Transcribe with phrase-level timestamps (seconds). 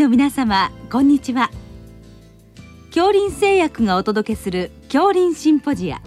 [0.00, 1.50] の皆様こんにちは。
[2.86, 6.00] 恐林製薬がお届けする恐林シンポジア。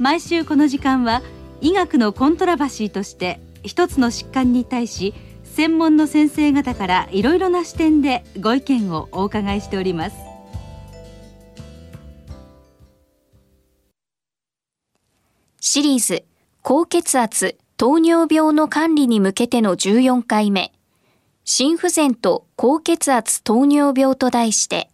[0.00, 1.22] 毎週この時間は
[1.60, 5.14] 医学のコントラバシーとして一つの疾患に対し
[5.44, 10.16] 専門の先生方からいろいろな視点でご意見をお伺いしております。
[15.60, 16.24] シリーズ
[16.62, 20.72] 高血圧糖尿病の管理に向けての14回目。
[21.48, 24.90] 心不全と高血圧糖尿病と題して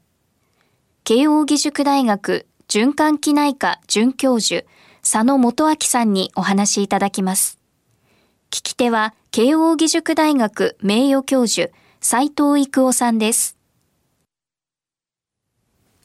[1.02, 4.66] 慶應義塾大学循環器内科准教授
[5.00, 7.58] 佐野元明さんにお話しいただきます
[8.50, 13.56] 聞き手は慶應義塾大学名誉教授斉藤育夫さんです。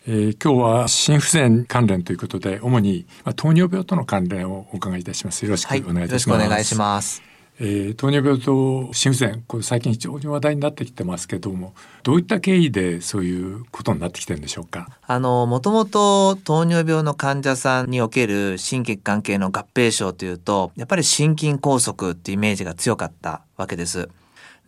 [0.08, 5.44] えー、今日は心不全関連ということで主に、まあ、糖尿病との関連をお伺いいたします。
[5.44, 6.40] よろしくお願いいたします。
[6.40, 7.27] はい、よろしくお願いします。
[7.60, 14.90] えー、糖尿病と心不全これ最近非常に話題になってきてますけどもどういった経緯でそういうことになってきてるんでしょうか？
[15.08, 24.08] あのもともと糖尿病の患者さんにおける心血管系の合併症というとやっぱり心筋梗塞っていうイメージが強かったわけです。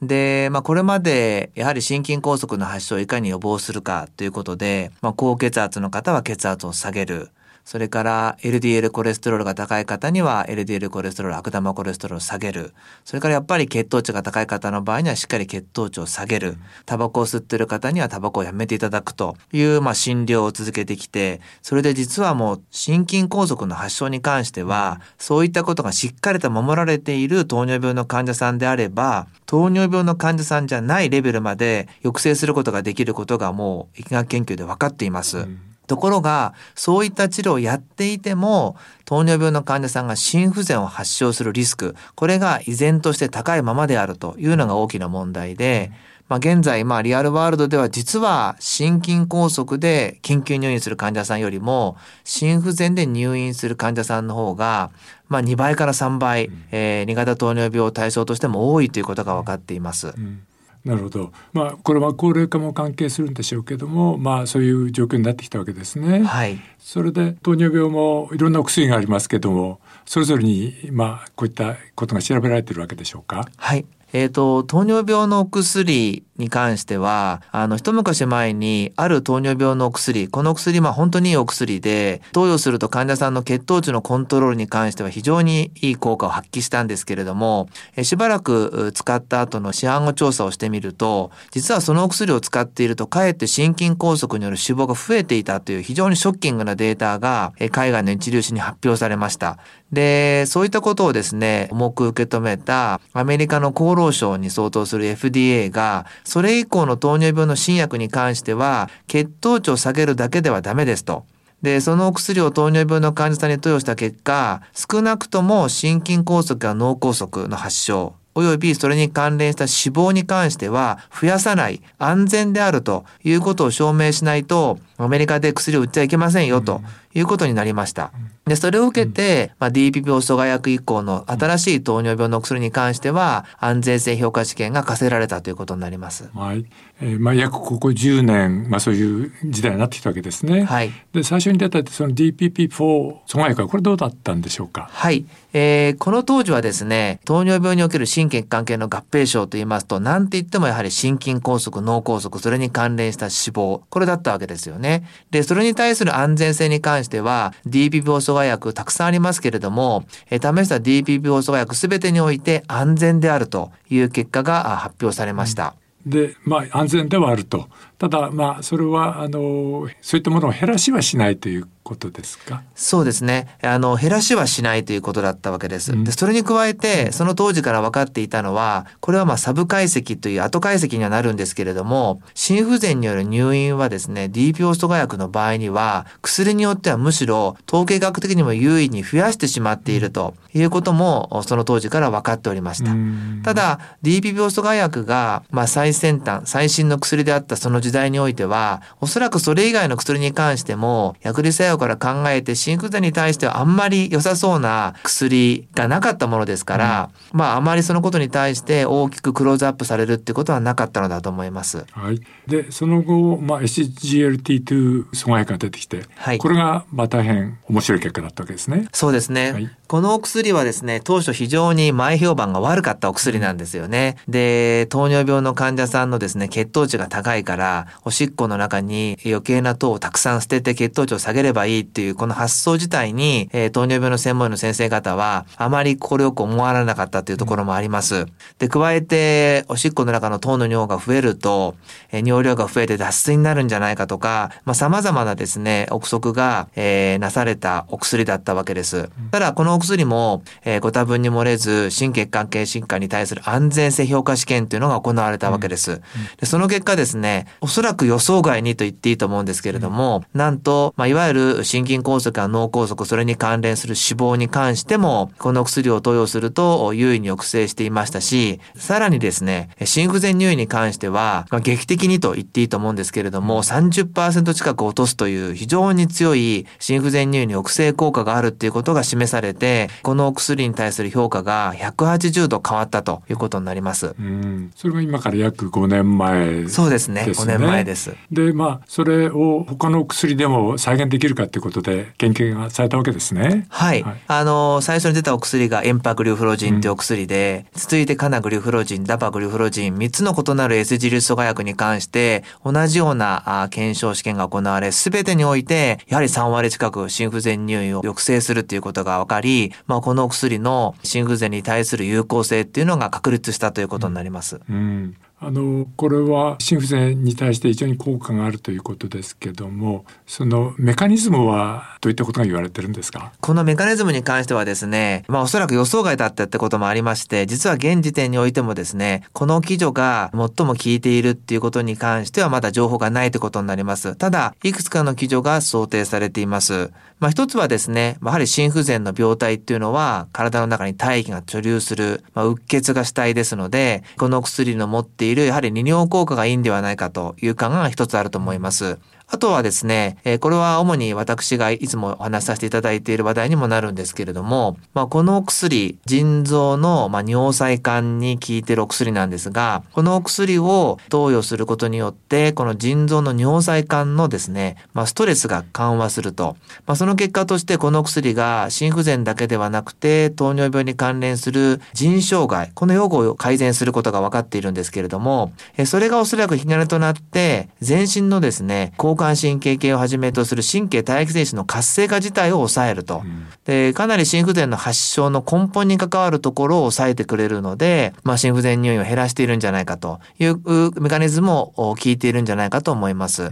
[0.01, 7.29] で、まあ、これまでやはり心筋梗塞の発症をいかに予防するかということで、まあ、高血圧の方は血圧を下げる。
[7.69, 12.73] それから LDL コレステロールが高い方には LDL コレステロール、悪玉コレステロールを下げる。
[13.05, 16.57] それからやっぱり血糖値が高い方の場合にはしっかり血糖値を下げる。
[16.87, 35.37] タバコを吸ってる方にはタバコをやめていただくという、まあ、診療を続けてきて、それで実はもう心筋梗塞の発症に関しては、そういったことがしっかりと守られている糖尿病の患者さんであれば、糖尿病の患者さんじゃないレベルまで抑制することができることがもう疫学研究で分かっています。
[35.37, 45.91] うんところが、そういった治療をやっていても、糖尿病の患者さんが心不全を発症するリスク、これが依然として高いままであるというのが大きな問題で、
[46.27, 54.91] まあ、現在、まあ、リアルワールドでは実は心筋梗塞で緊急入院する患者さんよりも、心不全で入院する患者さんの方が、
[55.27, 60.13] まあ、2倍から3倍、えー、2型糖尿病を対象としても多いということが分かっています。
[60.15, 60.43] うん
[60.85, 61.31] なるほど。
[61.51, 66.23] まあこれは高齢化も関係するんでしょうけども、まあそういう状況になってきたわけですね。
[66.23, 66.59] はい。
[66.77, 73.47] それで糖尿病もいろんなお薬がありますけども、それぞれにまあこういったことが調べられているわけでしょうか？
[73.57, 73.85] はい。
[74.13, 99.59] えっ、ー、と、糖尿病のお薬に関しては、あの、一昔前にある糖尿病のお薬、この薬、まあ本当にいいお薬で、投与すると患者さんの血糖値のコントロールに関しては非常にいい効果を発揮したんですけれども、えしばらく使った後の市販後調査をしてみると、実はそのお薬を使っていると、かえって心筋梗塞による死亡が増えていたという非常にショッキングなデータが、え海外の一流誌に発表されました。
[99.91, 111.25] で、そういったことをですね、重く受け止めたアメリカの厚労省に相当する FDA が、それ以降の糖尿病の新薬に関しては、血糖値を下げるだけではダメですと。
[111.61, 126.81] で、そのお薬を糖尿病の患者さんに投与した結果、少なくとも心筋梗塞や脳梗塞の発症、およびそれに関連した死亡に関しては増やさない安全であるということを証明しないとアメリカで薬を売っちゃいけませんよと
[127.13, 128.11] いうことになりました。
[128.45, 136.29] で、それを受けて、まあ、DPP 阻害薬以降の新しい糖尿病の薬に関しては、安全性評価試験が課せられたということになります。
[136.33, 136.65] はい。
[137.01, 140.65] えー、まあ、約ここ10年、まあ、そういう時代になってきたわけですね。
[140.65, 140.91] はい。
[141.13, 144.89] で、最初に出たその DPP4 阻害薬は、これどうだったんでしょうか？
[144.91, 145.25] はい。
[145.53, 155.05] えー、この当時はですね、糖尿病における心血管系の合併症といいますと、なんて言ってもやはり心筋梗塞、脳梗塞、それに関連した死亡、これだったわけですよね。
[155.31, 165.75] で、それに対する安全性に関しては、DPP 阻害薬たくさんありますけれども、え、試した DPP 阻害薬全てにおいて安全であるという結果が発表されました。
[166.05, 167.67] でまあ安全ではあると
[167.97, 172.61] ただまあそれはあのそういったものを減らしはしないということですか？
[172.75, 173.57] そうですね。
[173.63, 211.85] あの減らしはしないということだったわけです、うん、でそれに加えてその当時から分かっていたのはこれはまあサブ解析という後解析にはなるんですけれども心不全による入院はですね DPO 阻害薬の場合には薬によってはむしろ統計学的にも優位に増やしてしまっているということもその当時から分かっておりました、うん、ただ DPO 阻害薬がまあ最先端最新の薬であったその時代においてはおそらくそれ以外の薬に関しても薬理作用から考えて心不全に対してはあんまり良さそうな薬がなかったものですから、うん、まああまりそのことに対して大きくクローズアップされるってことはなかったのだと思います。
[211.91, 212.21] はい。
[212.47, 218.87] でその後、まあ、SGLT2 阻害が出てきて、はい、これがまあ大変面白い結果だったわけですね。
[218.93, 219.51] そうですね。
[219.53, 224.17] はい、このお薬はですね当初非常に前評判が悪かったお薬なんですよね。
[224.27, 238.25] で糖尿病の患者さんのですね血糖値が高いからおしっこの中に余計な糖をたくさん捨てて血糖値を下げればいいっていうこの発想自体に、えー、糖尿病の専門医の先生方はあまり快く思わなかったというところもあります。
[238.57, 241.75] で加えておしっこの中の糖の量が増えると、
[242.11, 249.09] えー、尿量が増えて脱水になるんじゃないかとか、まあ、様々なですね憶測が、えー、なされたお薬だったわけです。
[249.31, 256.01] ただこのお薬も、えー、ご多分に漏れず心血管系疾患に対する安全性評価試験というのが行われたわけです。
[256.39, 284.15] でその結果ですねおそらく予想外にと言っていいと思うんですけれども、なんと、まあ、いわゆる心筋梗塞や脳梗塞、それに関連する死亡に関しても、この薬を投与すると優位に抑制していましたし、さらにですね、心不全入院に関しては、まあ、劇的にと言っていいと思うんですけれども、30%近く落とすという非常に強い心不全入院に抑制効果があるっていうことが示されて、このお薬に対する評価が180度変わったということになります。
[284.19, 287.25] うん、それが今から約5年前、ね、そうですね。
[287.27, 288.13] 5年前です。
[288.31, 293.65] で、まあ、それを他の薬でも再現できるかということで研究がされたわけですね。
[293.69, 294.03] はい。
[294.03, 314.59] はい、あの、最初に出たお薬がエンパグリュフロジンというお薬で、うん、続いてカナグリュフロジン、ダパグリュフロジン、3つの異なる S ジル阻害薬に関して、同じような検証試験が行われ、すべてにおいて、やはり3割近く心不全入院を抑制するということが分かり、まあ、このお薬の心不全に対する有効性っていうのが確立したということになります。
[314.69, 323.31] うん、うんあのこれは心不全に対して非常に効果があるということですけどもそのメカニズムはどういったことが言われてるんですか？
[323.39, 334.17] このメカニズムに関してはですねまあおそらく予想外だったってこともありまして実は現時点においてもですねこの基準が最も効いているっていうことに関してはまだ情報がないということになります。
[334.17, 336.91] ただいくつかの基準が想定されています。
[337.19, 348.97] まあ一つはですねやはり心不全の病態っていうのは体の中に体液が貯留する、まあ、うっ血が主体ですのでこの薬の持っているいるやはり二尿効果がいいんではないかという考えが一つあると思います。
[349.31, 366.57] あとはですね、えー、これは主に私がいつもお話しさせていただいている話題にもなるんですけれども、まあ、このお薬、腎臓の、まあ、尿細管に効いているお薬なんですが、このお薬を投与することによって、この腎臓の尿細管のですね、まあ、ストレスが緩和すると。
[366.87, 383.21] まあ、その結果としてこの薬が心不全だけではなくて、糖尿病に関連する腎障害、この用語を改善することが分かっているんですけれども、えそれがおそらく引き金となって、全身のですね、交感神経系をはじめとする神経体液性子の活性化自体を抑えると。
[383.65, 390.57] で、かなり心不全の発症の根本に関わるところを抑えてくれるので、まあ、心不全入院を減らしているんじゃないかという
[391.01, 393.51] メカニズムを効いているんじゃないかと思います。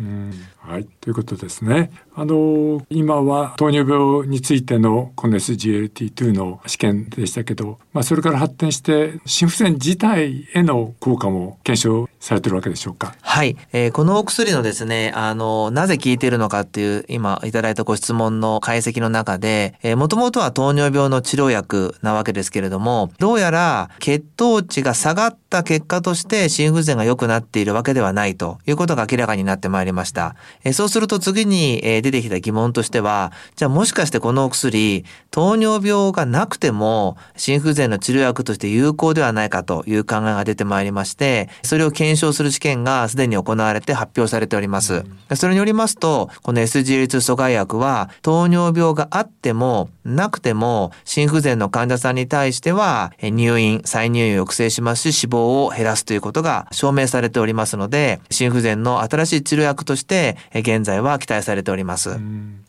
[0.60, 1.92] はい、ということですね。
[2.13, 13.16] あの今は糖尿病についてのこの SGLT2 の試験でしたけど、まあ、それから発展して心不全自体への効果も検証されてるわけでしょうか？
[13.22, 30.36] はい、えー、このお薬のですね、あのなぜ効いているのかっていう今いただいたご質問の解析の中で、えー、もともとは糖尿病の治療薬なわけですけれども、どうやら血糖値が下がった結果として心不全が良くなっているわけではないということが明らかになってまいりました。
[30.63, 45.03] えそうすると次に、え出てきた疑問としては、じゃあもしかしてこのお薬、糖尿病がなくても心不全の治療薬として有効ではないかという考えが出てまいりまして、それを検証する試験がすでに行われて発表されております。
[45.48, 62.20] それによりますと、この SGLT 阻害薬は糖尿病があってもなくても心不全の患者さんに対しては入院、再入院を抑制しますし死亡を減らすということが証明されておりますので、心不全の新しい治療薬として現在は期待されております。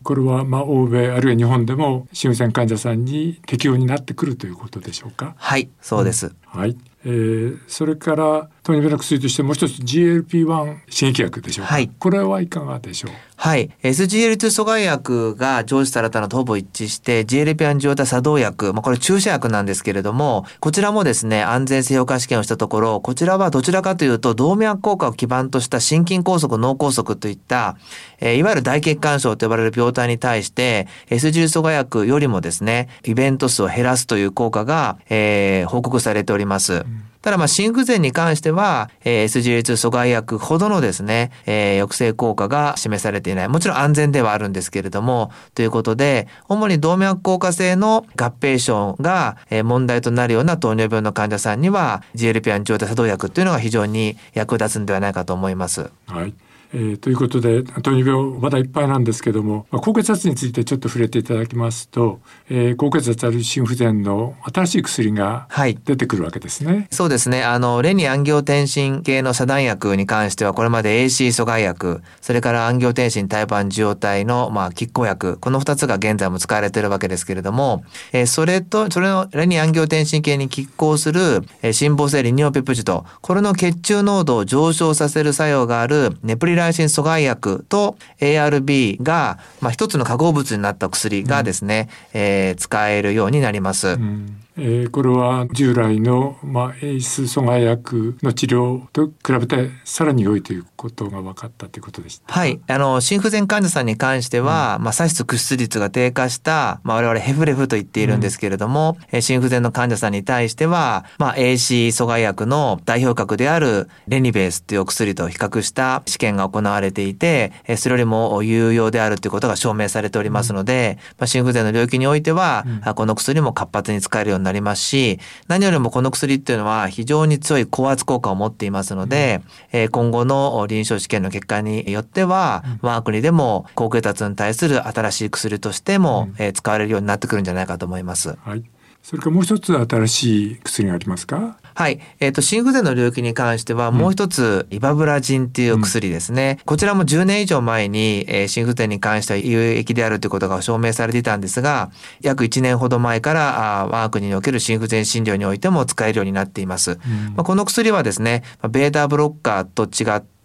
[0.04, 5.34] これはまあ欧米あるいは日本でも心不全患者さんに適用になってくるということでしょうか？
[5.36, 6.26] はい、そうです。
[6.26, 6.76] うん、はい。
[7.04, 13.10] えー、それから糖尿病の薬としてもう一つ GLP-1 刺激薬でしょうか、はい、これはいかがでしょう？
[13.36, 13.70] はい。
[13.82, 27.76] SGLT 阻害薬が常時されたのとほぼ一致して GLP-1 状態作動薬、まあ、これ注射薬なんですけれどもこちらもですね安全性評価試験をしたところこちらはどちらかというと動脈硬化を基盤とした心筋梗塞脳梗塞といった、
[28.20, 36.80] えー、いわゆる大血管症と呼ばれる病態に対して SGLT 阻害薬よりもですねイベント数を減らすという効果が、えー、報告されております。
[36.80, 36.84] た
[37.28, 43.48] ただまあ心不全に関しては、えー、SGA2 阻害薬ほどのですね、えー、抑制効果が示されていない。
[43.48, 55.90] もちろん安全ではあるんですけれども、ということで、主に動脈硬化性の合併症が問題となるような糖尿病の患者さんには GLP-1 状態作動薬というのが非常に役立つんではないかと思います。
[56.06, 56.32] はい
[56.72, 65.48] えー、ということで糖尿病まだいっぱいなんですけども、まあ、高血圧についてちょっと触れていただきますと、えー、高血圧ある心不全の新しい薬が
[65.84, 66.72] 出てくるわけですね。
[66.72, 93.88] はい、そうですねあのレニアンギオテンシン系の遮断薬に関してはこれまで AC 阻害薬それからアンギオテンシンタイプ1受容体の、まあ、拮抗薬この2つが現在も使われているわけですけれども、えー、それとそれのレニアンギオテンシン系に拮抗する、えー、心房性リニオペプチドこれの血中濃度を上昇させる作用があるネプリライシン阻害薬と ARB が、まあ、一つの化合物になった薬がですね、うん、えー、使えるようになります。
[93.88, 102.32] うんえー、これは従来の、まあ、エ阻害薬の治療と比べてさらに良いということが分かったということでした。
[102.32, 102.60] はい。
[102.66, 138.36] あの、心不全患者さんに関しては、うん、まあ、左質屈出率が低下した、まあ、我々ヘフレフと言っているんですけれども、うん、心不全の患者さんに対しては、まあ、AC 阻害薬の代表格であるレニベースというお薬と比較した試験が行われていて、それよりも有用であるということが証明されておりますので、まあ、心不全の領域においては、うん、この薬も活発に使えるようになりますし、何よりもこの薬っていうのは非常に強い高圧効果を持っていますので、うん、今後の臨床試験の結果によっては、うん、我が国でも高血圧に対する新しい薬としても、うん、使われるようになってくるんじゃないかと思います。
[138.42, 138.64] はい。
[139.02, 141.56] それからもう一つ新しい薬がありますか？
[141.78, 142.00] はい。
[142.18, 146.56] えっ、ー、と、心不全の領域に関しては、もう一つ、イバブラジンっていう薬ですね。
[146.58, 156.90] うん、こちらも10年以上前に、えー、心不全に関しては有益であるということが証明されていたんですが、約1年ほど前から、あ我が国における心不全診療においても使えるようになっています。
[156.90, 156.98] うん、
[157.36, 160.37] まあ、この薬はですね、ベータブロッカーと違って、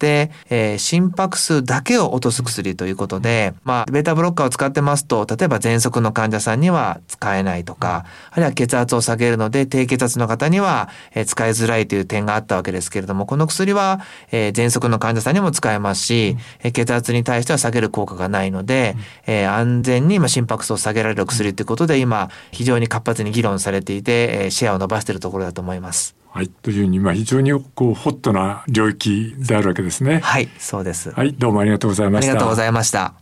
[0.49, 18.95] えー、心拍数だけを落とす薬ということで、まあ、ベータブロッカーを使ってますと、例えば喘息の患者さんには使えないとか、あるいは血圧を下げるので、低血圧の方には、えー、使いづらいという点があったわけですけれども、この薬は、えー、喘息の患者さんにも使えますし、うん、血圧に対しては下げる効果がないので、
[19.27, 26.22] うん、えー、安全に心拍数を下げられる薬ということで、今、非常に活発に議論されていて、えー、シェアを伸ばしているところだと思います。
[26.33, 30.19] はい、というふうに、まあ、非常にこうホットな領域であるわけですね。
[30.19, 31.11] はい、そうです。
[31.11, 32.31] はい、どうもありがとうございました。
[32.31, 33.13] ありがとうございました。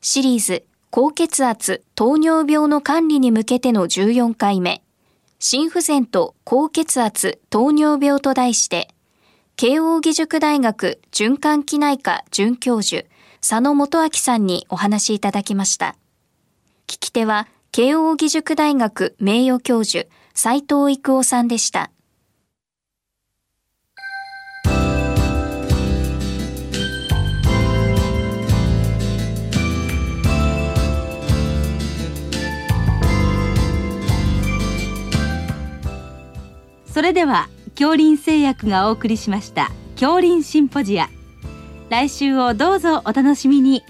[0.00, 4.82] シリーズ高血圧、糖尿病の管理に向けての14回目、
[5.38, 8.88] 心不全と高血圧、糖尿病と題して、
[9.56, 13.06] 慶應義塾大学循環器内科准教授、
[13.42, 15.96] 佐野元明さんにお話いただきました。
[16.86, 20.08] 聞き手は、慶應義塾大学名誉教授、
[20.40, 21.90] 斉藤育夫さんでした。
[36.86, 41.08] それでは恐林製薬がお送りしました恐林シンポジア
[41.90, 43.82] 来週をどうぞお楽しみに